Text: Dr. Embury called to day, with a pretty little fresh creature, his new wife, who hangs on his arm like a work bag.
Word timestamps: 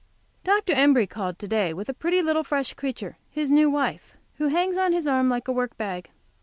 Dr. 0.43 0.73
Embury 0.73 1.05
called 1.05 1.37
to 1.37 1.47
day, 1.47 1.75
with 1.75 1.87
a 1.87 1.93
pretty 1.93 2.23
little 2.23 2.43
fresh 2.43 2.73
creature, 2.73 3.17
his 3.29 3.51
new 3.51 3.69
wife, 3.69 4.17
who 4.39 4.47
hangs 4.47 4.75
on 4.75 4.93
his 4.93 5.05
arm 5.05 5.29
like 5.29 5.47
a 5.47 5.51
work 5.53 5.77
bag. 5.77 6.09